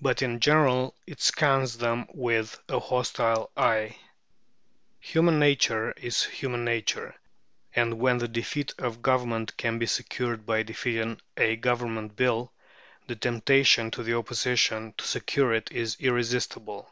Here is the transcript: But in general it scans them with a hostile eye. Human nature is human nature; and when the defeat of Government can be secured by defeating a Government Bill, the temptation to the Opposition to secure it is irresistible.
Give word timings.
But 0.00 0.22
in 0.22 0.38
general 0.38 0.94
it 1.04 1.20
scans 1.20 1.78
them 1.78 2.06
with 2.14 2.62
a 2.68 2.78
hostile 2.78 3.50
eye. 3.56 3.98
Human 5.00 5.40
nature 5.40 5.90
is 5.96 6.22
human 6.22 6.64
nature; 6.64 7.16
and 7.74 7.98
when 7.98 8.18
the 8.18 8.28
defeat 8.28 8.72
of 8.78 9.02
Government 9.02 9.56
can 9.56 9.80
be 9.80 9.86
secured 9.86 10.46
by 10.46 10.62
defeating 10.62 11.20
a 11.36 11.56
Government 11.56 12.14
Bill, 12.14 12.52
the 13.08 13.16
temptation 13.16 13.90
to 13.90 14.04
the 14.04 14.16
Opposition 14.16 14.94
to 14.96 15.04
secure 15.04 15.52
it 15.52 15.72
is 15.72 15.96
irresistible. 15.98 16.88